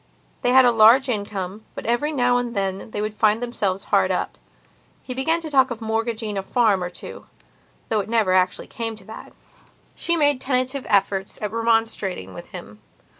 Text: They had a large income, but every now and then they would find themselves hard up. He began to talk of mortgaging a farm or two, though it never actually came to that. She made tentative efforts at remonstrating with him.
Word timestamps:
They 0.41 0.49
had 0.51 0.65
a 0.65 0.71
large 0.71 1.09
income, 1.09 1.63
but 1.75 1.85
every 1.85 2.11
now 2.11 2.37
and 2.37 2.55
then 2.55 2.89
they 2.89 3.01
would 3.03 3.13
find 3.13 3.39
themselves 3.39 3.83
hard 3.93 4.09
up. 4.09 4.35
He 5.03 5.13
began 5.13 5.39
to 5.41 5.49
talk 5.51 5.69
of 5.69 5.79
mortgaging 5.79 6.39
a 6.39 6.41
farm 6.41 6.83
or 6.83 6.89
two, 6.89 7.27
though 7.89 7.99
it 7.99 8.09
never 8.09 8.33
actually 8.33 8.65
came 8.65 8.95
to 8.95 9.03
that. 9.05 9.31
She 9.93 10.17
made 10.17 10.41
tentative 10.41 10.87
efforts 10.89 11.37
at 11.39 11.51
remonstrating 11.51 12.33
with 12.33 12.47
him. 12.47 12.81